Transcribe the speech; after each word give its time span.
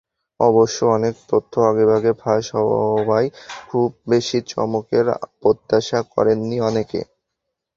অবশ্য 0.39 0.77
অনেক 0.91 1.15
তথ্য 1.29 1.53
আগেভাগে 1.69 2.11
ফাঁস 2.21 2.45
হওয়ায় 2.55 3.29
খুব 3.69 3.89
বেশি 4.09 4.37
চমকের 4.47 5.05
প্রত্যাশা 5.41 5.99
করেননি 6.13 6.57
অনেকে। 6.69 6.99